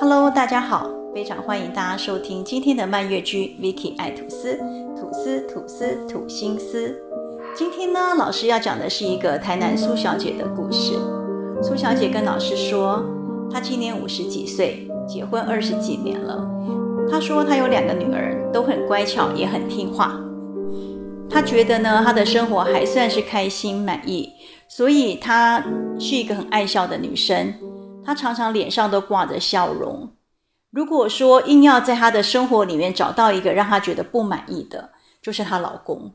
[0.00, 4.58] Hello，大家好，非常欢迎大家收听今天的慢月居 Vicky 爱吐司，
[4.98, 6.98] 吐司吐司吐心思。
[7.54, 10.94] 今天呢，老师要讲的是一个台南苏小姐的故事。
[11.62, 13.04] 苏小姐跟老师说，
[13.52, 16.48] 她今年五十几岁，结婚二十几年了。
[17.12, 20.18] 她说她有两个女儿，都很乖巧，也很听话。
[21.28, 24.32] 她觉得呢，她的生活还算是开心满意，
[24.66, 25.62] 所以她
[25.98, 27.52] 是一个很爱笑的女生。
[28.10, 30.12] 她常常脸上都挂着笑容。
[30.72, 34.90] 如果说硬要在她的生活里面找到一个让她觉得不满意的，
[35.22, 36.12] 就是她老公。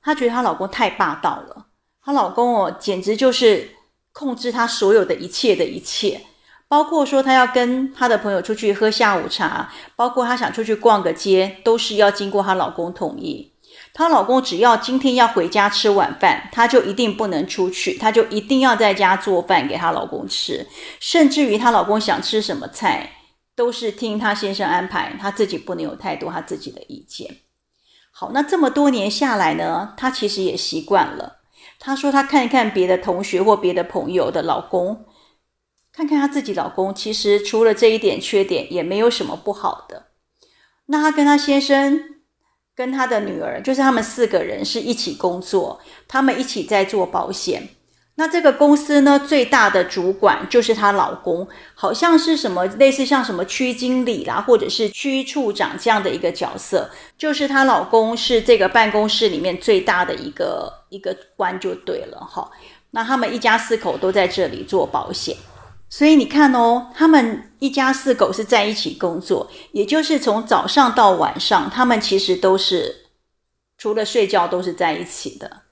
[0.00, 1.66] 她觉得她老公太霸道了。
[2.00, 3.68] 她老公哦，简直就是
[4.12, 6.20] 控制她所有的一切的一切，
[6.68, 13.51] 包括说她要跟她的朋友出去喝下午茶，包括她想出去逛个街，都是要经过她老公同意。
[13.94, 20.66] 她老公只要今天要回家吃晚饭，她就一定不能出去，她就一定要在家做饭给她老公吃。
[20.98, 23.10] 甚至于她老公想吃什么菜，
[23.54, 27.36] 都是听她先生安排，她自己不能有太多她自己的意见。
[28.10, 31.40] 好，那这么多年下来呢，她其实也习惯了。
[31.78, 35.04] 她说她看一看别的同学或别的朋友的老公，
[35.92, 40.06] 看看她自己老公，其实除了这一点缺点，也没有什么不好的。
[40.86, 42.11] 那她跟她先生。
[42.82, 47.68] 跟他的女儿，就是他们四个人是一起工作，他们一起在做保险。
[48.16, 62.50] 那这个公司呢，最大的主管就是她老公，好像是什么类似像什么区经理啦，或者是区处长这样的一个角色，就是她老公是这个办公室里面最大的一个一个官就对了哈。
[62.90, 65.36] 那他们一家四口都在这里做保险。
[65.92, 73.10] 所以你看哦，他们一家四口是在一起工作，也就是从早上到晚上，他们其实都是
[73.76, 75.64] 除了睡觉都是在一起的。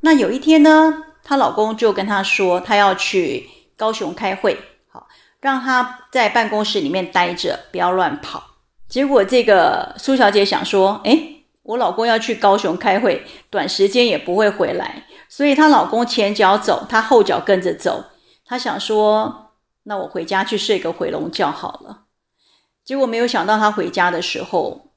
[0.00, 4.54] 那有一天呢，她老公就跟她说，他要去高雄开会，
[4.92, 5.08] 好，
[5.40, 8.42] 让她在办公室里面待着，不要乱跑。
[8.86, 18.04] 结果这个苏小姐想说，诶，我老公要去高雄开会，短时间也不会回来，所以她老公前脚走，她后脚跟着走。
[18.48, 22.06] 她想说，那我回家去睡个回笼觉好了。
[22.82, 24.94] 结果没有想到，她回家的时候，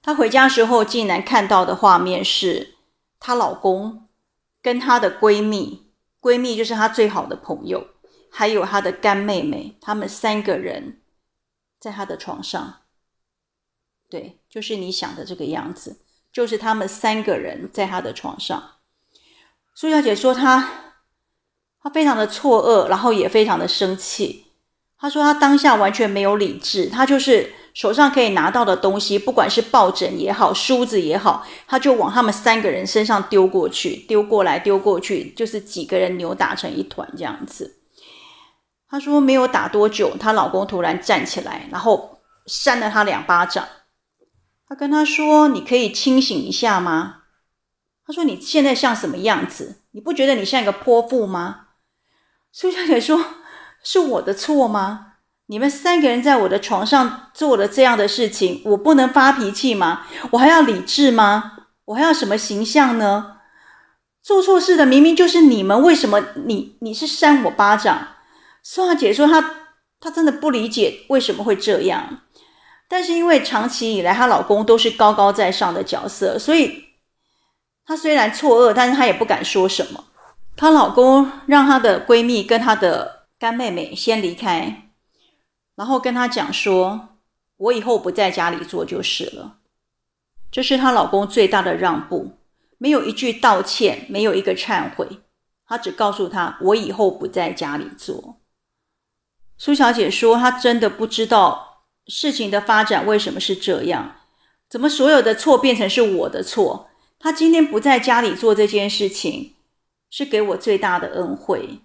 [0.00, 2.76] 她回家时候竟然看到的画面是
[3.18, 4.06] 她老公
[4.62, 5.90] 跟她的闺蜜，
[6.20, 7.88] 闺蜜就是她最好的朋友，
[8.30, 11.02] 还有她的干妹妹，他们三个人
[11.80, 12.82] 在她的床上。
[14.08, 18.74] 对，就是你想的这个样子，就是他们三个人在她的床上。
[19.74, 20.85] 苏小姐说她。
[21.86, 24.46] 他非常的错愕，然后也非常的生气。
[24.98, 37.78] 他说他当下完全没有理智，他就是手上可以拿到的东西，不管是抱枕也好，梳子也好，他就往他们三个人身上丢过去，丢过来，丢过去，就是几个人扭打成一团这样子。
[38.90, 43.64] 他说没有打多久，她老公突然站起来，然后扇了她两巴掌。
[44.68, 47.18] 他跟她说：“你可以清醒一下吗？”
[48.04, 49.82] 他说：“你现在像什么样子？
[49.92, 51.60] 你不觉得你像一个泼妇吗？”
[52.58, 53.22] 苏小姐说
[53.84, 55.16] ：“是我的错吗？
[55.48, 60.06] 你们三个人在我的床上做了这样的事情，我不能发脾气吗？
[60.30, 61.58] 我还要理智吗？
[61.84, 63.40] 我还要什么形象呢？
[64.22, 68.08] 做错事的明明就是你们，为什么你你是扇我巴掌？”
[68.64, 69.56] 苏小姐说她
[70.00, 72.22] ：“她真的不理解为什么会这样，
[72.88, 76.86] 但是因为长期以来她老公都是高高在上的角色，所以
[77.84, 80.02] 她虽然错愕，但是她也不敢说什么。”
[80.56, 84.90] 她老公让她的闺蜜跟她的干妹妹先离开，
[85.74, 87.10] 然后跟她讲说
[87.58, 89.58] ：“我以后不在家里做就是了。”
[90.50, 92.38] 这是她老公最大的让步，
[92.78, 95.06] 没有一句道歉，没有一个忏悔，
[95.68, 98.40] 他只告诉她：“我以后不在家里做。”
[99.58, 104.16] 苏小姐说：“她真的不知道事情的发展为什么是这样，
[104.70, 106.88] 怎么所有的错变成是我的错？
[107.18, 109.52] 她今天不在家里做这件事情。”
[110.10, 111.80] 是给我最大的恩惠。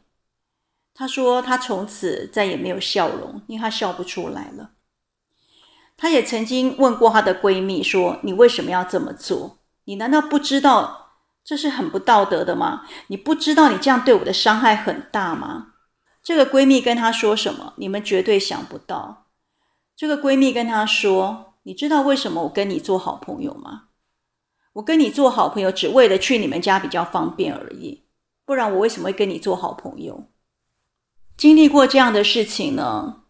[0.93, 4.71] 她说，她从此再也没有笑容，因为她笑不出来了。
[5.95, 9.59] 她也曾经问过她的闺蜜说：“你为什么要这么做？
[9.85, 11.13] 你难道不知道
[11.43, 12.83] 这是很不道德的吗？
[13.07, 15.73] 你不知道你这样对我的伤害很大吗？”
[16.21, 17.73] 这个闺蜜跟她说什么？
[17.77, 19.27] 你们绝对想不到。
[19.95, 23.85] 这个闺蜜跟她说：“你知道为什么我跟你做好朋友吗？
[24.73, 28.03] 我跟你做好朋友，只为了去你们家比较方便而已。”
[28.51, 30.25] 不然我为什么会跟你做好朋友？
[31.37, 33.21] 经历过这样的事情呢，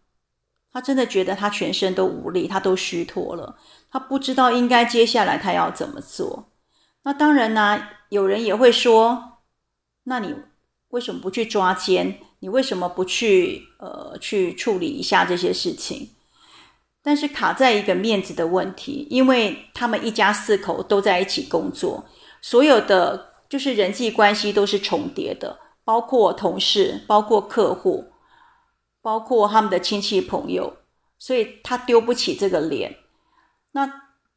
[0.72, 3.56] 他真的觉得他全身都无力，他都虚脱了，
[3.88, 6.50] 他不知道应该接下来他要怎么做。
[7.04, 9.38] 那当然呢，有人也会说，
[10.02, 10.34] 那你
[10.88, 12.18] 为什么不去抓奸？
[12.40, 16.10] 你为什么不去呃去处理一下这些事情？
[17.00, 22.06] 但是卡在一个面子的问题，因为他们一家四口都在一起工作，
[22.40, 28.06] 所有的就是人际关系都是重叠的，包括同事，包括客户，
[29.02, 30.78] 包括他们的亲戚朋友，
[31.18, 32.96] 所以他丢不起这个脸。
[33.72, 33.92] 那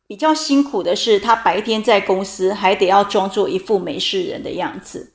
[0.06, 5.14] 比较辛苦的是，她白天在公司还得要装作一副没事人的样子。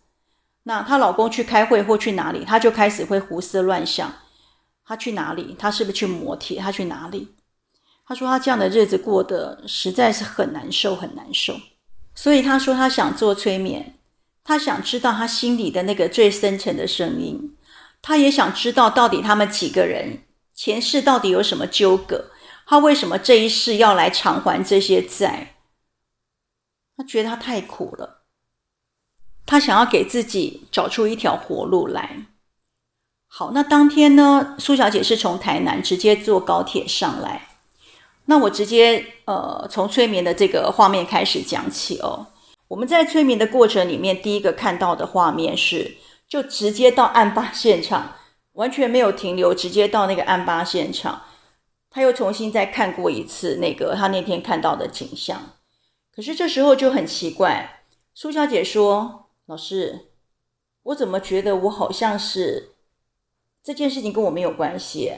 [0.63, 4.11] 那她老公去开会或去哪里，她就开始会胡思乱想。
[4.83, 5.55] 她去哪里？
[5.59, 6.59] 她是不是去磨铁？
[6.59, 7.29] 她去哪里？
[8.07, 11.55] 她说她这样的日子过得实在是很难受，很难受。
[12.23, 13.95] 所以他说他想做催眠，
[14.45, 17.57] 他想知道他心里的那个最深沉的声音。
[18.03, 22.27] 他也想知道到底他们几个人前世到底有什么纠葛。
[22.67, 25.55] 他为什么这一世要来偿还这些债？
[26.95, 28.25] 他觉得他太苦了，
[29.47, 32.27] 他想要给自己找出一条活路来。
[33.29, 37.50] 好，那当天呢，苏小姐是从台南直接坐高铁上来。
[38.27, 42.27] 那我直接呃，从催眠的这个画面开始讲起哦。
[42.69, 45.97] 我们在催眠的过程里面，第一个看到的画面是，
[46.29, 48.15] 就直接到案发现场，
[48.53, 51.23] 完全没有停留，直接到那个案发现场。
[51.91, 55.57] 他又重新再看过一次那个他那天看到的景象，
[56.15, 57.83] 可是这时候就很奇怪。
[58.15, 60.11] 苏小姐说：“老师，
[60.85, 62.77] 我怎么觉得我好像是
[63.65, 65.13] 这件事情跟我没有关系？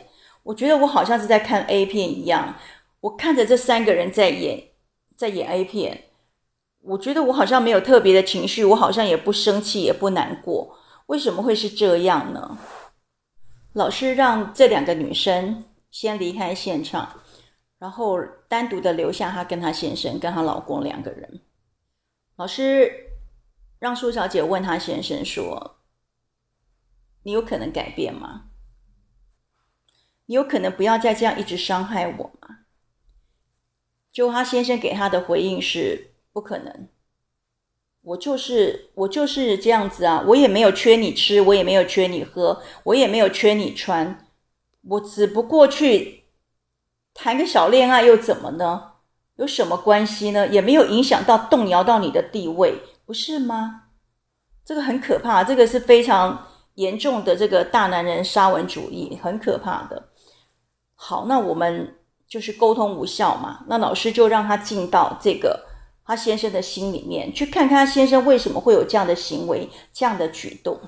[0.45, 2.57] 我觉得我好像是在看 A 片一样，
[3.03, 4.71] 我看着这三个人在演，
[5.17, 6.05] 在演 A 片。
[6.81, 10.77] 我觉得我好像没有特别的情绪，我好像也不生气，也不难过。
[11.07, 12.59] 为什么会是这样呢？”
[13.75, 15.65] 老师让这两个女生。
[15.93, 17.21] 先离开现场，
[17.79, 18.19] 然后
[18.49, 21.43] 单独的留下她跟她先生跟她老公两个人。
[22.37, 22.91] 老师
[23.79, 25.83] 让苏小姐问她先生说
[27.25, 28.45] ：“你有可能改变吗？
[30.25, 32.61] 你有可能不要再这样一直伤害我吗？”
[34.13, 36.89] 就她先生给她的回应是：“不可能，
[38.03, 44.27] 我就是我就是这样子啊，我也没有缺你吃，我也没有缺你喝，我也没有缺你穿。”
[44.89, 46.25] 我只不过去
[47.15, 48.95] 谈个小恋爱又怎么呢？
[49.37, 50.47] 有什么关系呢？
[50.49, 52.75] 也没有影响到、动摇到你的地位，
[53.07, 53.85] 不是吗？
[54.65, 60.11] 这个很可怕，这个是非常严重的这个大男人沙文主义，很可怕的。
[60.95, 61.97] 好，那我们
[62.33, 65.67] 就是沟通无效嘛，那老师就让他进到这个
[66.03, 70.81] 他先生的心里面，去看看他先生为什么会有这样的行为、这样的举动。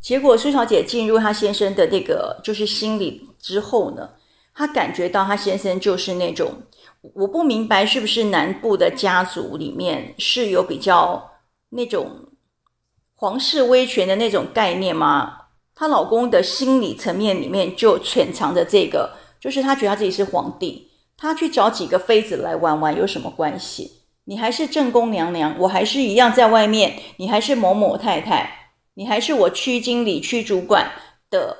[0.00, 4.08] 结果苏小姐进入她先生的那个就是心里之后呢，
[4.54, 6.50] 她感觉到她先生就是那种，
[7.12, 11.30] 我不明白是不是南部的家族里面是有比较
[11.68, 12.10] 那种
[13.14, 15.40] 皇室威权的那种概念吗？
[15.74, 19.10] 她老公的心理层面里面就潜藏着这个，
[19.44, 20.88] 就是他觉得他自己是皇帝，
[21.18, 24.00] 他去找几个妃子来玩玩有什么关系？
[24.24, 28.70] 你还是正宫娘娘，我还是一样在外面，你还是某某太太。
[28.94, 30.90] 你还是我区经理、区主管
[31.28, 31.54] 的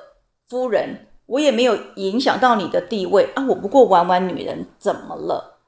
[0.47, 3.45] 夫人，我也没有影响到你的地位啊！
[3.49, 5.59] 我不过玩玩女人，怎么了？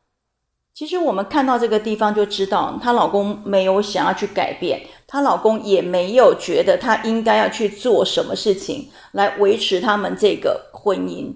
[0.74, 11.32] 其实我们看到这个地方就知道，她老公没有想要去改变，她老公也没有觉得她应该要去做什么事情来维持他们这个婚姻。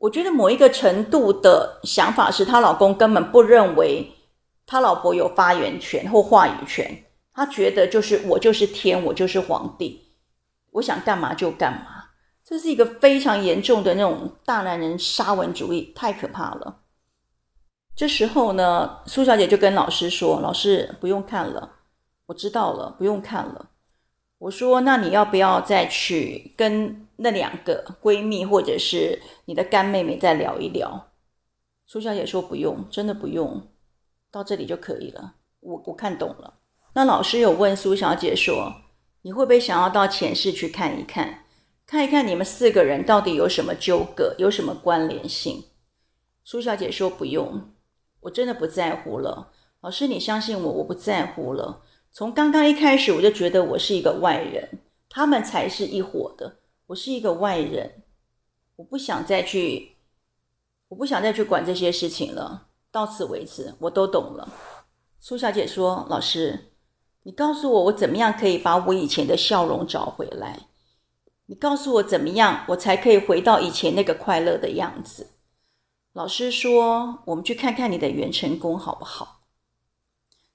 [0.00, 4.10] 我觉得某一个程度的想法是，她老公根本不认为
[4.66, 7.04] 他老婆有发言权或话语权。
[7.32, 10.00] 他觉得就是我就是天，我就是皇帝，
[10.72, 12.06] 我想干嘛就干嘛。
[12.42, 16.80] 这是一个非常严重的那种大男人沙文主义，太可怕了。
[17.94, 21.72] 这时候呢，苏小姐就跟老师说：“老师不用看了，
[22.26, 23.68] 我知道了，不用看了。”
[24.38, 31.12] 我说：“那你要不要再去跟那两个闺蜜或者是你的干妹妹再聊一聊？”
[31.86, 33.68] 苏小姐说：“不用，真的不用，
[34.30, 35.34] 到这里就可以了。
[35.60, 36.54] 我我看懂了。”
[36.94, 38.74] 那老师有问苏小姐说
[39.22, 41.44] ：“你会不会想要到前世去看一看，
[41.86, 45.64] 看一看你们四个人到底有什么纠葛，有什么关联性？”
[46.44, 47.70] 苏小姐说：“不用，
[48.20, 49.52] 我真的不在乎了。
[49.82, 51.82] 老师，你相信我，我不在乎了。
[52.12, 56.59] 从刚刚一开始我就觉得我是一个外人，他们才是一伙的，
[56.90, 58.02] 我是一个外人，
[58.74, 59.92] 我不想再去，
[60.88, 62.66] 我不想再去管这些事情了。
[62.90, 64.52] 到此为止，我都懂了。”
[65.20, 66.72] 苏小姐说：“老师。”
[67.22, 70.66] 你告诉我，我怎么样可以把我以前的笑容找回来？
[71.46, 75.28] 你告诉我怎么样，我才可以回到以前那个快乐的样子？
[76.12, 79.42] 老师说，我们去看看你的元辰宫好不好？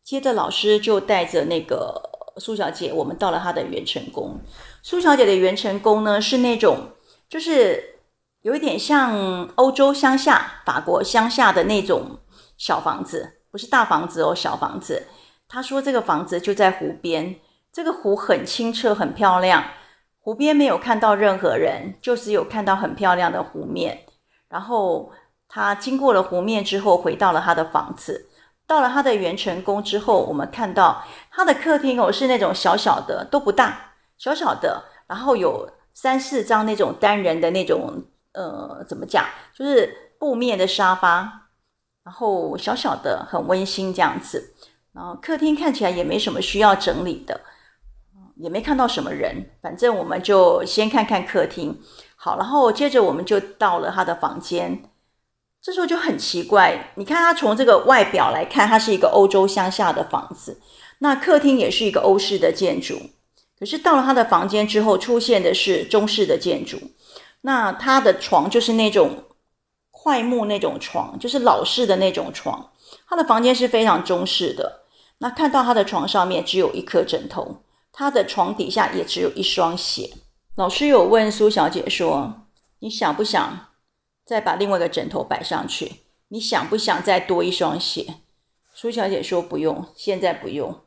[0.03, 4.39] 接着，老师就带着那个苏小姐，我们到了她的元成宫。
[4.81, 6.89] 苏小姐的元成宫呢，是那种
[7.29, 7.99] 就是
[8.41, 12.19] 有一点像欧洲乡下、法国乡下的那种
[12.57, 15.07] 小房子，不是大房子哦，小房子。
[15.47, 17.35] 她说这个房子就在湖边，
[17.71, 19.63] 这个湖很清澈、很漂亮，
[20.19, 24.05] 湖边没有看到任何人，就只有看到很漂亮的湖面。
[24.49, 25.11] 然后
[25.47, 28.29] 她经过了湖面之后，回到了她的房子。
[28.67, 38.03] 到了他的元成宫之后，我们看到他的客厅哦，是那种小小的，都不大，小小的，然后有三四张那种单人的那种，
[38.33, 41.49] 呃，怎么讲，就是布面的沙发，
[42.03, 44.55] 然后小小的，很温馨这样子。
[44.93, 47.41] 然后客厅看起来也没什么需要整理的，
[48.37, 51.79] 也没看到什么人，反正我们就先看看客厅，
[52.15, 54.89] 好，然后接着我们就到了他的房间。
[55.65, 60.61] 这时候就很奇怪，你看他从这个外表来看，它是一个欧洲乡下的房子，
[60.99, 63.01] 那客厅也是一个欧式的建筑。
[63.57, 66.77] 可是到了他的房间之后，出现的是中式的建筑。
[67.41, 69.23] 那他的床就是那种
[69.89, 72.69] 桧木那种床，就是老式的那种床。
[73.09, 74.81] 他的房间是非常中式的。
[75.17, 80.11] 那看到他的床上面只有一颗枕头，他的床底下也只有一双鞋。
[80.57, 82.31] 老师有问苏小姐说
[82.81, 83.69] ：“你想不想？”
[84.25, 88.15] 再把另外一个枕头摆上去，你想不想再多一双鞋？
[88.73, 90.81] 苏小姐说不用，现在不用，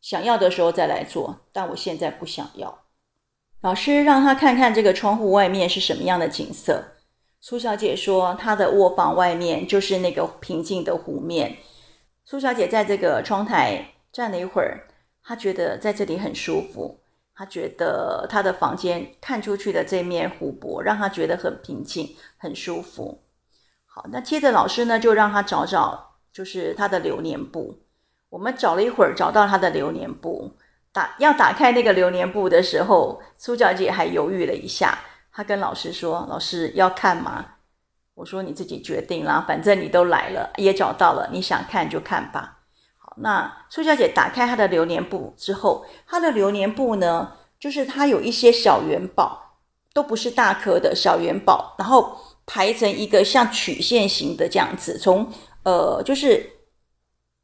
[0.00, 2.86] 想要的时候再来做，但我现在不想要。
[3.62, 6.96] 老师让她看看这个窗户外面是什么样的景色。
[7.40, 11.56] 苏小姐说她的卧房外面就是那个平静的湖面。
[12.24, 14.88] 苏小姐在这个窗台站了一会儿，
[15.22, 16.99] 她觉得在这里很舒服。
[17.40, 23.22] 他觉得他的房间看出去的这面湖泊让他觉得很平静、很舒服。
[23.86, 27.78] 好，那接着老师呢就让他找找，就是他的流年簿。
[28.28, 30.52] 我们找了一会儿，找到他的流年簿。
[30.92, 34.98] 打要打开那个流年簿的时候，苏小姐还犹豫了一下。
[35.32, 37.46] 她跟老师说：“老师要看吗？”
[38.16, 42.58] 我说：“你自己决定啦，反正你都来了，也找到了，你想看就看吧。”
[43.16, 49.58] 那苏小姐打开她的流年簿之后，她的流年簿呢，就是她有一些小元宝，
[49.92, 55.30] 都不是大颗的小元宝，然后排成一个像曲线型的这样子，从
[55.64, 56.50] 呃，就是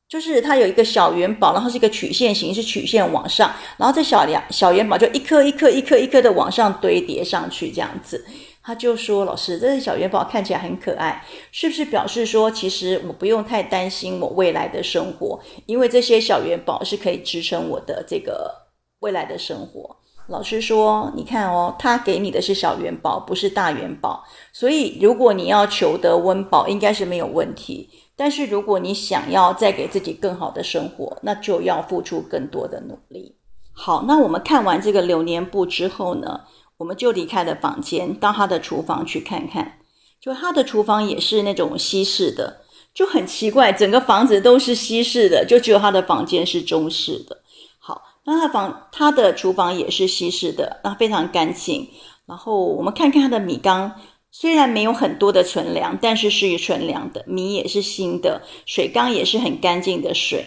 [0.08, 8.24] 就是它有一个小元宝，然后是一个曲线型，是曲线往上，然后这小两小元宝就一颗一颗一颗一颗的往上堆叠上去这样子。
[8.66, 18.52] 他就说：“老师，这些小元宝看起来很可爱，是不是表示说，其实我不用太担心我未来的生活，因为这些小元宝是可以支撑我的这个
[18.98, 19.94] 未来的生活？”
[20.26, 27.88] 老师说：“你看哦，他给你的是小元宝，不是大元宝，所以如果你要求得温饱，应该是没有问题。
[28.16, 33.36] 但是如果你想要再给自己更好的生活，那就要付出更多的努力。”
[33.72, 36.40] 好，那我们看完这个流年簿之后呢？
[36.78, 39.78] 我们就离开了房间，到他的厨房去看看。
[40.20, 47.42] 就他的厨房也是那种西式的，就很奇怪，整个房子都是西式的，就只有他的房间是中式的。
[47.78, 51.88] 好，那他房他的厨房也是西式的，那非常干净。
[52.26, 54.00] 然后我们看看他的米缸，
[54.32, 60.46] 虽然没有很多的存粮，但是是纯粮的，米也是新的，水缸也是很干净的水。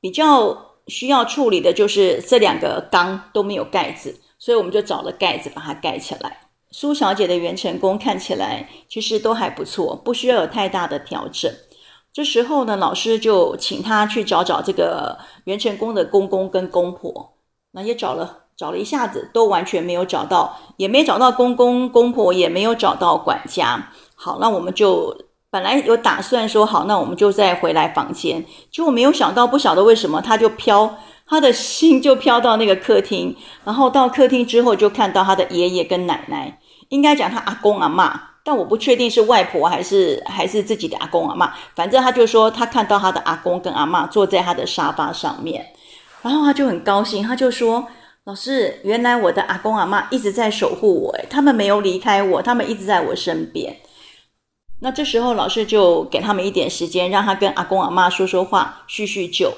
[0.00, 4.20] 比较需要处理的就是这两个缸都没有盖子。
[4.38, 6.40] 所以我们就找了盖子把它盖起来。
[6.70, 11.52] 苏小姐的元成宫看起来其实都还不错，不需要有太大的调整。
[12.12, 17.36] 这时候呢，老师就请她去找找这个元成宫的公公跟公婆。
[17.72, 23.90] 那也找了找了一下子，都完全没有找到，也没找到公公公婆，也没有找到管家。
[24.14, 25.16] 好，那我们就
[25.50, 28.44] 本来有打算说好，那我们就再回来房间。
[28.72, 30.96] 结果没有想到，不晓得为什么他就飘。
[31.26, 36.58] 他的心就飘到那个客厅，然后到客厅之后就看到他的爷爷跟奶奶，
[36.90, 38.12] 应该讲他阿公阿嬷，
[38.44, 41.50] 但我不确定是外婆还是还是自己的阿公阿嬷。
[41.74, 45.66] 反正他就说他看到他的阿公跟阿嬷坐在他的沙发上面，
[46.22, 47.86] 然后他就很高兴，他就说
[48.24, 53.76] ：“老师，原来我的阿公阿嬷一直在守护我，他们没有离开我，他们一直在我身边。”
[54.80, 59.50] 那这时候老师就给他们一点时间，让他跟阿公阿嬷说说话，叙叙旧。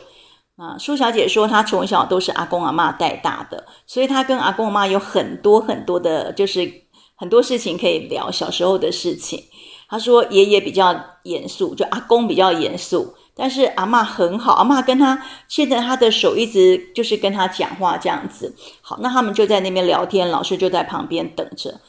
[0.57, 6.71] 啊，苏小姐说她从小都是阿公阿嬷带大的，所以她跟阿公阿嬷有很多很多的，就是
[7.15, 9.45] 很多事情可以聊小时候的事情。
[9.89, 18.57] 她说爷爷比较严肃，就阿公比较严肃，但是阿嬷很好，阿嬷跟他牵着他的手，一直就是跟他讲话这样子。
[18.81, 21.81] 好，那他们就在那边聊天，老师就在旁边等着。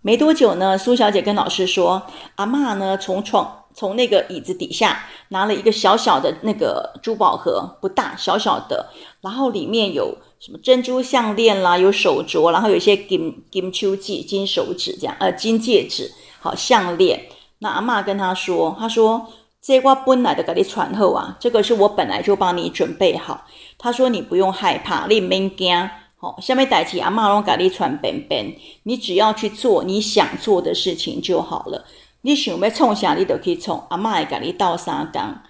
[0.00, 2.02] 没多久呢，苏小姐跟老师说，
[2.36, 3.58] 阿嬷呢从床。
[3.80, 8.90] 从那个椅子底下拿了一个小小的那个珠宝盒，不大，小小的，
[9.22, 17.24] 然后里面有什么珍珠项链啦，有手镯，然后有一些金金秋季、金手指这样，呃，金戒指，好项链。
[17.60, 19.26] 那阿嬷跟他说，他说
[19.62, 23.46] 这我本来就给你传后啊，这个是我本来就帮你准备好。
[23.78, 25.88] 他说你不用害怕，你免惊。
[26.18, 31.82] 好，下面代替阿嬷拢给你传便便，你只要去做你想做的事情就好了。
[32.22, 33.82] 你想要冲啥，你都可以冲。
[33.90, 35.42] 阿嬷会给你倒三缸，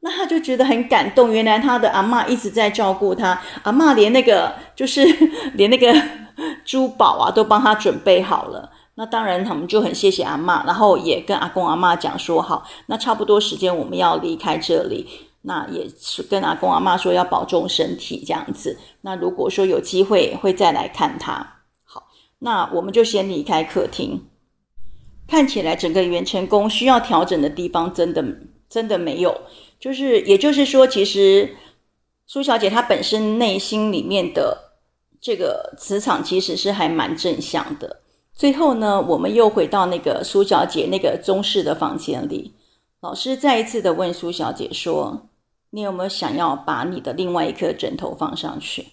[0.00, 1.32] 那他就觉得很感动。
[1.32, 5.04] 原来他的阿嬷一直在照顾他，阿嬷连那个就是
[5.54, 5.92] 连那个
[6.64, 8.70] 珠宝啊都帮他准备好了。
[8.94, 15.08] 那当然，他们就很谢谢阿嬷，然后也跟阿公阿嬷讲说好，那差不多时间我们要离开这里，
[15.42, 18.78] 那也是跟阿公阿嬷说要保重身体这样子。
[19.00, 22.04] 那如果说有机会会再来看他，好，
[22.40, 24.26] 那我们就先离开客厅。
[25.32, 28.22] 看起来整个元成宫需要调整的地方真的
[28.68, 29.34] 真的没有，
[29.80, 31.56] 就是也就是说，其实
[32.26, 34.74] 苏小姐她本身内心里面的
[35.22, 38.02] 这个磁场其实是还蛮正向的。
[38.34, 42.52] 最后呢，我们又回到那个苏小姐那个中式的房间里。
[43.00, 45.28] 老师再一次的问苏小姐说
[45.72, 48.88] ：“你有没有想要把你的另外一颗枕头放上去？”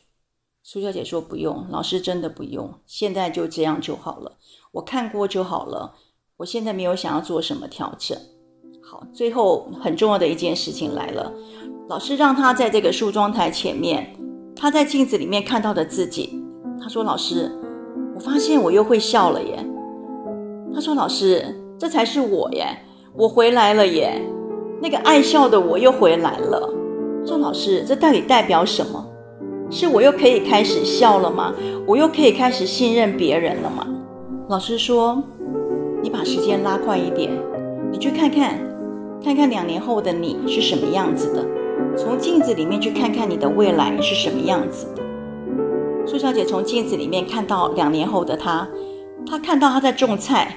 [0.64, 4.38] 苏小姐说：“不用，老师真的不用，现在就这样就好了。
[4.72, 5.96] 我看过就好了，
[6.40, 8.18] 我现在没有想要做什么调整。”
[8.82, 11.32] 好，最后很重要的一件事情来了，
[11.90, 14.16] 老师让他在这个梳妆台前面，
[14.56, 16.42] 他在镜子里面看到的自己。
[16.82, 17.52] 他说：“老师。”
[18.16, 19.66] 我发现我又会笑了耶。
[20.74, 22.66] 他说：“老师，这才是我耶，
[23.14, 24.22] 我回来了耶，
[24.82, 26.70] 那个爱笑的我又回来了。”
[27.26, 29.06] 说：“老师，这到底代表什么？
[29.70, 31.54] 是我又可以开始笑了吗？
[31.86, 33.88] 我又可以开始信任别人了吗？”
[34.50, 35.24] 老师说
[36.02, 37.32] ：“你把时间拉快一点，
[37.92, 38.58] 你去看看，
[39.24, 41.46] 看看两年后的你是什么样子的，
[41.98, 45.04] 从镜子里面去看看你的未来是什么样子的。”
[46.08, 48.68] 苏小姐从镜子里面看到两年后的她，
[49.30, 50.56] 她看到她在种菜，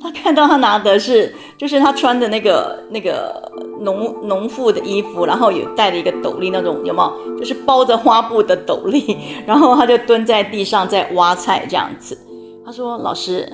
[0.00, 3.50] 她看到她拿的是，就是她穿的那个那个
[3.80, 7.38] 农农妇的衣服，然后有戴了一个斗笠那种，有没有？
[7.38, 12.18] 就是包着花布的斗笠，然后她就蹲在地上在挖菜这样子。
[12.64, 13.48] 她说：“老师，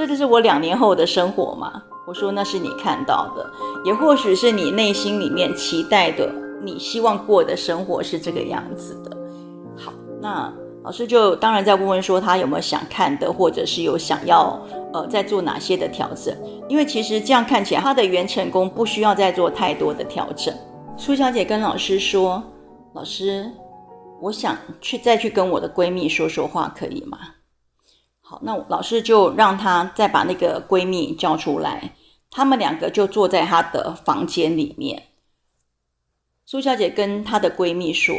[0.00, 3.48] 这就是我两年后的生活吗？”我说：“那是你看到的，
[3.84, 6.28] 也或许是你内心里面期待的，
[6.62, 9.16] 你希望过的生活是这个样子的。”
[9.76, 10.52] 好，那。
[10.82, 14.58] 老师就当然在问问说他有没有想看的，或者是有想要
[14.94, 16.34] 呃再做哪些的调整？
[16.70, 20.54] 因为其实这样看起来，他的原成功不需要再做太多的调整。
[20.96, 22.42] 苏小姐跟老师说
[22.96, 23.52] ：“老师，
[24.22, 27.18] 我想去再去跟我的闺蜜说说话，可以吗？”
[28.30, 31.96] 好，那老师就让她再把那个闺蜜叫出来，
[32.30, 35.08] 他们两个就坐在她的房间里面。
[36.46, 38.14] 苏小姐跟她的闺蜜说：“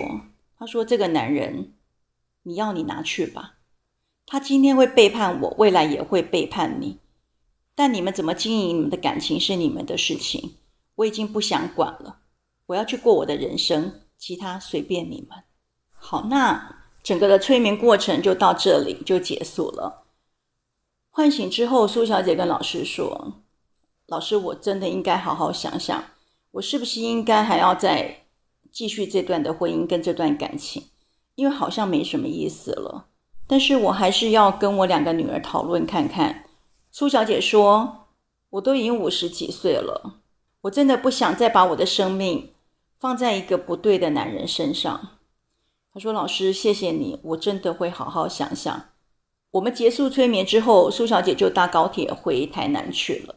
[0.60, 1.76] 她说这个男人。”
[2.44, 3.54] 你要你拿去吧，
[4.26, 7.00] 他今天会背叛我，未来也会背叛你。
[7.74, 10.56] 但你们怎么经营你们的感情是你们的事情，
[10.96, 12.18] 我已经不想管了。
[12.66, 15.42] 我要去过我的人生，其他随便你们。
[15.94, 20.04] 好，那整个的催眠过程就到这里就结束了。
[21.10, 23.34] 唤醒之后，苏小姐跟老师说
[24.08, 26.04] ：“老师，我真的应该好好想想，
[26.52, 28.26] 我是不是应该还要再
[28.72, 30.84] 继续这段的婚姻跟这段感情？”
[31.36, 33.08] 因为好像没什么意思了，
[33.48, 36.46] 但是我还是要跟我两个女儿讨论看看。
[36.92, 38.08] 苏小姐说
[38.52, 40.20] ：“我都已经五十几岁了，
[40.62, 42.54] 我真的不想再把我的生命
[43.00, 45.18] 放在一个不对的男人身上。”
[45.94, 48.90] 他说：“老师，谢谢你，我真的会好好想想。”
[49.52, 53.36] 我们结束催眠之后，苏小姐就搭高铁回台南去了。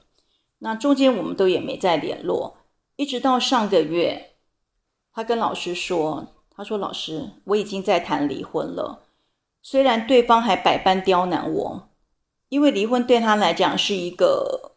[0.59, 2.57] 那中间我们都也没再联络，
[2.97, 4.37] 一直到上个月，
[5.13, 6.29] 她跟老师说。
[6.57, 9.01] 他说：“老师，我已经在谈离婚了。
[9.61, 11.89] 虽然对方还百般刁难我，
[12.49, 14.77] 因为离婚对他来讲是一个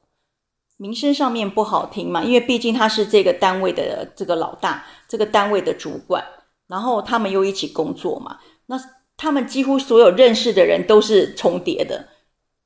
[0.78, 2.24] 名声上面不好听嘛。
[2.24, 6.26] 因为毕竟他是这个单位的这个老大，这个单位的主管，
[6.68, 8.38] 然后他们又一起工作嘛。
[8.68, 8.80] 那
[9.16, 12.08] 他们几乎所有认识的人都是重叠的，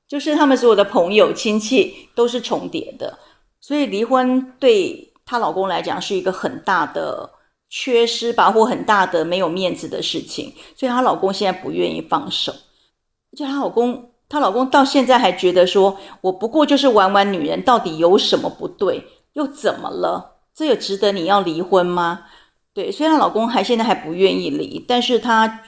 [0.07, 3.19] 就是他们所有的朋友亲戚都是重叠的。
[3.59, 7.31] 所以离婚对她老公来讲是一个很大的。”
[7.73, 12.51] 缺失吧，或很大的没有面子的事情，所以她老公现在不愿意放手。
[12.51, 19.01] 而且她老公，她老公到现在还觉得说，我不过就是玩玩女人，到底有什么不对？
[19.35, 20.39] 又怎么了？
[20.53, 22.25] 这有值得你要离婚吗？
[22.73, 25.63] 对，所以她老公还现在还不愿意离，但是她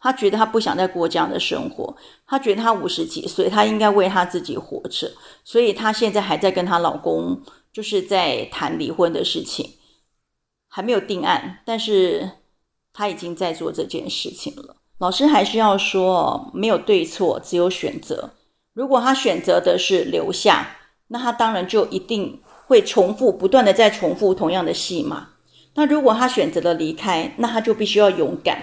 [0.00, 5.10] 他觉得他不想再过这样的生活，他觉得他五十几岁，他应该为他自己活着，
[5.42, 9.72] 所以他现在还在跟她老公就是在谈离婚的事情，
[10.68, 12.30] 还没有定案，但是
[12.92, 14.76] 他已经在做这件事情了。
[14.98, 18.30] 老师还是要说，没有对错，只有选择。
[18.74, 20.76] 如果他选择的是留下，
[21.08, 25.30] 那他当然就一定会重复，不断的在重复同样的戏码。
[25.78, 28.58] 那如果他选择了离开，那他就必须要勇敢。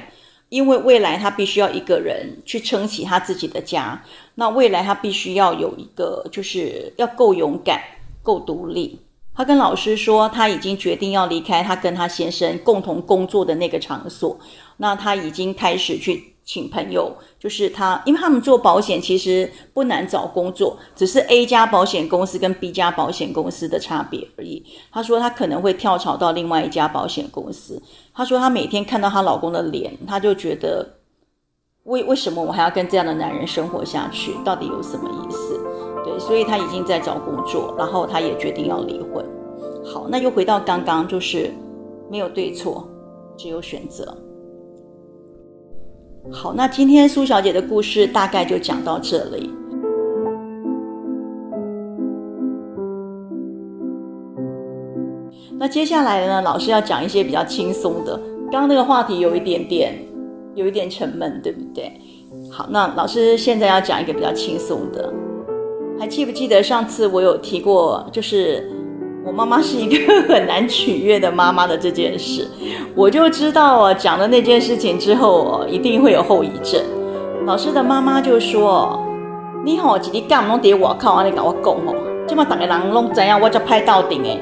[0.49, 4.03] 因为未来他必须要一个人去撑起他自己的家，
[4.35, 7.81] 那未来他必须要有一个，就是要够勇敢、
[8.21, 8.99] 够独立。
[9.33, 14.37] 他跟老师说，他已经决定要离开他跟他先生共同工作的那个场所，
[14.77, 16.34] 那他已经开始去。
[16.45, 24.63] 请朋友，就是他，因为他们做保险其实不难找工作，只是 A 家保险公司跟 B 家保险公司的差别而已。
[24.91, 27.81] 他说他可能会跳槽到另外一家保险公司。
[28.13, 30.87] 他说他每天看到她老公的脸，他就觉得
[31.85, 34.35] 为为什么我还要跟这样的男人生活下去？
[34.45, 35.59] 到底有什么意思？
[36.05, 39.25] 对，所以他已经在找工作，然后他也决定要离婚。
[39.83, 41.51] 好，那又回到刚刚，就是
[42.11, 42.87] 没有对错，
[43.35, 44.15] 只有选择。
[46.31, 49.49] 好，那今天苏小姐的故事大概就讲到这里。
[55.57, 58.19] 那接下来呢，老师要讲一些比较轻松的。
[58.51, 59.97] 刚刚那个话题有一点点，
[60.55, 61.91] 有一点沉闷，对不对？
[62.51, 65.13] 好，那老师现在要讲一个比较轻松的。
[65.99, 68.74] 还记不记得上次我有提过，就是。
[69.25, 72.47] 我妈妈是一个很难取悦的妈妈的这件事，
[72.93, 76.79] 我就知道啊，讲了那件事情之后，一定会有后遗症。
[77.47, 79.03] 老师的妈妈就说
[79.65, 81.95] ：“你好，几滴杠拢叠我靠，你跟我讲哦，
[82.27, 84.39] 这么大个人拢怎样，我就拍到顶诶。”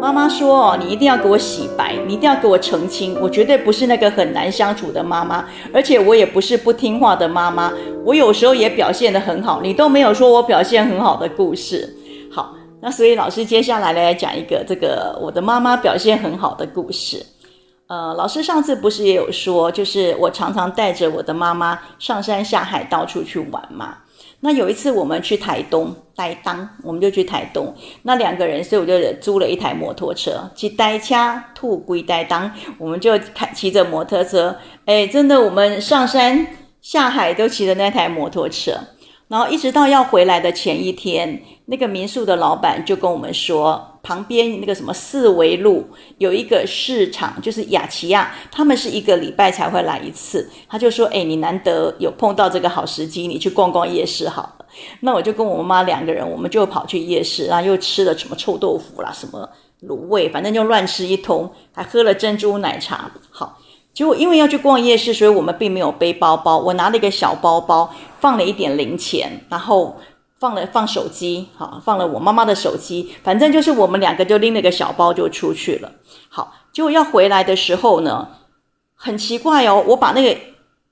[0.00, 7.70] 妈妈说：“哦，你一定要给我洗白，你一定要给我澄清，我绝对不是那个很难相处的妈妈，而且我也不是不听话的妈妈，
[8.02, 11.94] 我有时候也表现得很好，你都没有说我表现很好的故事。”
[12.86, 17.20] 那所以老师接下来来讲一个这个我的妈妈表现很好的故事。
[17.88, 23.96] 呃，老师上次不是也有说，就是我常常带着我的妈妈上山下海到处去玩嘛。
[24.38, 36.46] 那有一次我们去台东呆当，我们就去台东，那两个人，所以我就租了一台摩托车，骑呆掐兔龟呆当，我们就开骑着摩托车，哎，真的我们上山
[36.80, 38.74] 下海都骑着那台摩托车。
[39.28, 45.84] 然后一直到要回来的前一天，那个民宿的老板就跟我们说，旁边那个什么四维路
[46.18, 50.48] 有一个市场，就是雅琪亚，他们是一个礼拜才会来一次。
[50.68, 54.66] 他就说：“哎，你难得有碰到这个好时机，你去逛逛夜市好了。”
[55.00, 59.48] 那我就跟我妈妈两个人，我们就跑去夜市，然后又吃了什么臭豆腐啦，什么
[59.82, 63.10] 卤味，反正就乱吃一通，还喝了珍珠奶茶。
[63.30, 63.58] 好。
[63.96, 66.58] 结果因为要去逛夜市，所以我们并没有背包包。
[66.58, 69.96] 我拿了一个小包包，放了一点零钱，然后
[70.38, 73.14] 放了放手机，好，放了我妈妈的手机。
[73.24, 75.90] 反正就是我们两个就拎了个小包就出去了。
[76.28, 78.28] 好，结果要回来的时候呢，
[78.94, 80.38] 很奇怪哦，我把那个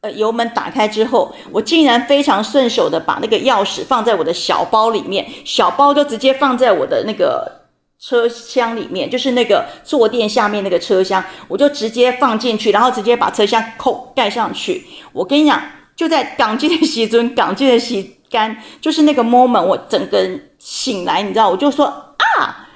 [0.00, 7.63] 呃油门打开之后，我竟然非常顺手的把那个钥匙放在我的小包里面，小包就直接放在我的那个。
[8.06, 14.84] 车厢里面就是那个坐垫下面那个车厢，我就直接放进去，然后直接把车厢扣盖上去。
[15.14, 15.62] 我跟你讲，
[15.96, 22.68] 就在港机的时阵，港机的时间，就是那个 moment，我整个人醒来，你知道，我就说啊，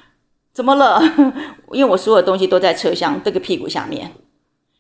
[0.55, 1.03] 怎么了？
[1.73, 4.11] 因为我所有东西都在车厢这个屁股下面，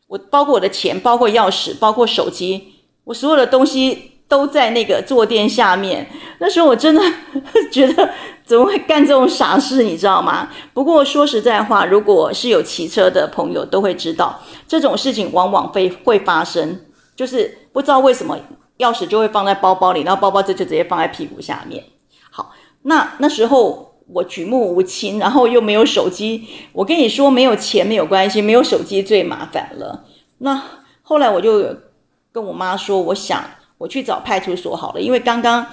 [0.07, 2.73] 我包括我的钱，包括钥匙，包括手机，
[3.05, 4.13] 我所有的东西。
[4.29, 6.07] 都在那个坐垫下面，
[6.39, 7.03] 那时候我真的
[7.73, 8.11] 觉得
[8.45, 10.51] 怎么会干这种傻事，你知道吗？
[10.75, 16.79] 不过说实在话，如果是有骑车的朋友都会知道，这种事情往往会会发生，
[17.17, 18.39] 就是不知道为什么
[18.77, 21.83] 钥匙就会放在包包里，然后包包这就直接放在屁股下面。
[22.31, 30.05] 好，那那时候我举目无亲，然后又没有手机，我跟你说没有钱没有关系，没有手机最麻烦了。
[30.37, 30.63] 那
[31.01, 31.65] 后来我就
[32.31, 33.43] 跟我妈说，我想。
[33.79, 35.65] 我去找派出所好了，因为刚刚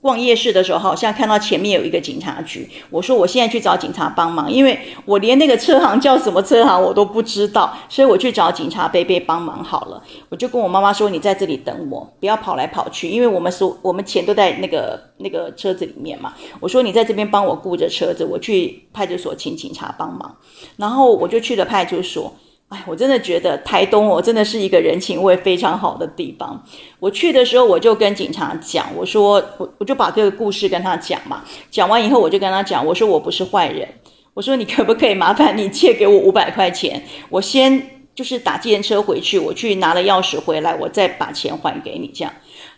[0.00, 2.66] 逛夜市的时候，好像看到前面有一个警察局。
[2.88, 10.02] 我说我现在去找警察帮忙，因为我连那个车行叫什么车行我都不知道，所以我去找警察伯伯帮忙好了。
[10.30, 20.36] 我就跟我妈妈说：“你在这里等我，不要跑来跑去，因为我们所我们钱都在那个那个车子里面嘛。”我说：“你在这边帮我顾着车子，我去派出所请警察帮忙。”
[20.78, 22.34] 然后我就去了派出所。
[22.72, 26.64] 哎，我真的觉得台东哦，真的是一个人情味非常好的地方。
[26.98, 31.44] 我去的时候，我就跟警察讲，我说我我就把这个故事跟他讲嘛。
[31.70, 33.86] 讲完以后，我就跟他讲，我说我不是坏人，
[34.32, 42.32] 我说你可不可以麻烦你借给我五百块钱，我先就是打计程车回去，我去拿了钥匙回来，我再把钱还给你这样。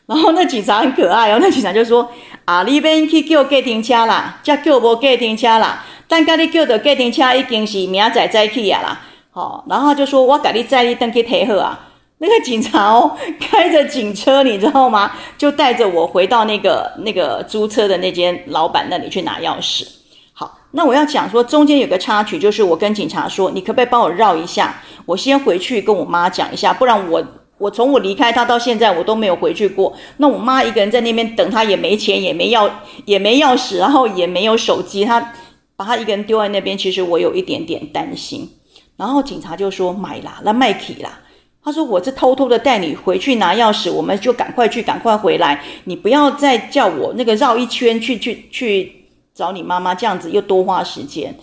[0.06, 2.10] 然后那警察很可爱哦，那警察就说
[2.44, 9.00] ：“啊，你边去叫计程车啦，叫叫无计程车啦，但甲你叫的计程车已经是明仔载去啊啦。”
[9.34, 15.10] 好，然后他就说：“我甲你载你登去配合啊。”那个警察哦， 开着警车，你知道吗？
[15.36, 19.84] 就带着我回到那个那个租车的那间老板那里去拿钥匙。
[20.32, 24.80] 好，那我要讲说中间有个插曲，就是我跟警察说：“你可不可以帮我绕一下？
[25.04, 27.20] 我先回去跟我妈讲一下，不然我。”
[27.56, 29.96] 我从我离开他到现在，我都没有回去过。
[30.16, 32.68] 那我妈一个人在那边等，他也没钱，也没钥，
[33.04, 35.32] 也没钥匙，然后也没有手机，他
[35.76, 36.76] 把他一个人丢在那边。
[36.76, 38.50] 其实我有一点点担心。
[38.96, 41.20] 然后警察就说：“买啦，那卖起啦。”
[41.64, 45.62] 他说：“我是偷偷的带你回去拿钥匙，我们就赶快去，赶快回来。
[45.84, 51.34] 你不要再叫我那个绕一圈去去去找你妈妈，这样子又多花时间。”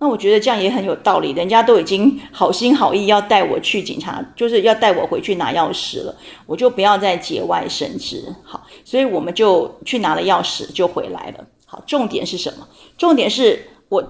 [0.00, 6.14] 那我觉得这样也很有道理，人家都已经好心好意要带我去警察，就是要带我回去拿钥匙了，
[6.46, 8.24] 我就不要再节外生枝。
[8.44, 11.44] 好，所以我们就去拿了钥匙就回来了。
[11.66, 12.68] 好，重点是什么？
[12.96, 14.00] 重点是我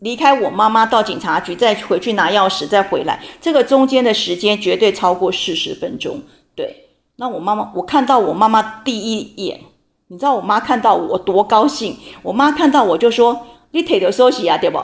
[0.00, 6.20] 离开我妈妈到警察局，再回去拿钥匙，再回来，这个中间的时间绝对超过四十分钟。
[6.54, 9.60] 对，那我妈妈，我看到我妈妈第一眼，
[10.08, 11.96] 你知道我妈看到我多高兴？
[12.22, 14.78] 我妈看到我就说：“你腿都休息啊，对不？”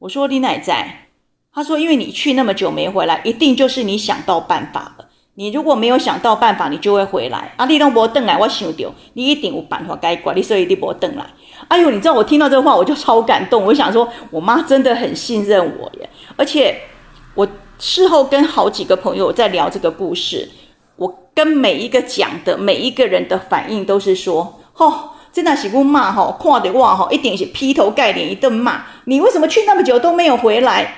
[0.00, 1.08] 我说你奶在，
[1.52, 5.09] 他说因为你去那么久没回来，一定就是你想到办法了。
[5.34, 7.52] 你如果没有想到办法，你就会回来。
[7.56, 11.26] 啊，你都没回来，我想到你一定有办法解决，你所以你没回来。
[11.68, 13.64] 哎呦，你知道我听到这话，我就超感动。
[13.64, 16.08] 我想说，我妈真的很信任我耶。
[16.36, 16.80] 而且
[17.34, 17.46] 我
[17.78, 20.48] 事后跟好几个朋友在聊这个故事，
[20.96, 25.10] 我跟每一个讲的每一个人的反应都是说，哦。
[25.32, 28.84] 真的是我妈吼，看到我吼，一定是劈头盖脸一顿骂。
[29.04, 30.92] 你为什么去那么久都没有回来？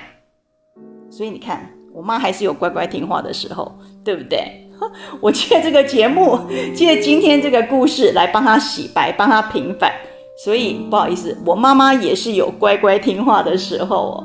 [1.11, 4.67] 所以你看，我妈还是有乖乖听话的时候，对不对？
[5.21, 6.37] 我借这个节目，
[6.75, 9.91] 借今天这个故事来帮他洗白，帮他平反。
[10.35, 14.23] 所以不好意思，我妈妈也是有乖乖听话的时候哦。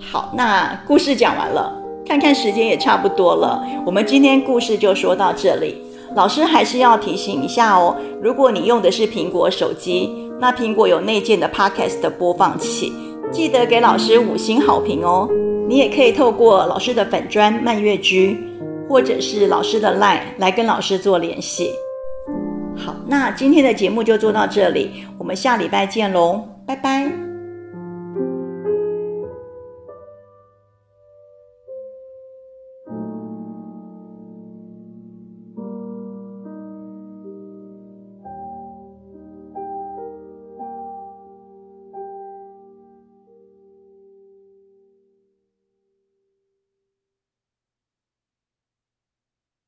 [0.00, 1.72] 好，那故事讲完了，
[2.06, 5.82] 看看时间也差不多了，我们今天故事就说到这里。
[6.14, 12.92] 老师还是要提醒一下哦，如果你用的是苹果手机，那苹果有内建的 Podcast 的播放器，
[13.30, 15.28] 记得给老师五星好评哦。
[15.68, 18.36] 你也可以透过老师的粉专蔓越居，
[18.88, 21.70] 或者是老师的 Line 来跟老师做联系。
[22.76, 27.31] 好，那今天的节目就做到这里，我们下礼拜见喽，拜拜。